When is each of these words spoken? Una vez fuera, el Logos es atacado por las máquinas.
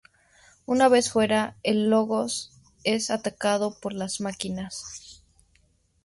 Una 0.65 0.87
vez 0.89 1.11
fuera, 1.11 1.57
el 1.61 1.91
Logos 1.91 2.59
es 2.83 3.11
atacado 3.11 3.77
por 3.79 3.93
las 3.93 4.19
máquinas. 4.19 5.21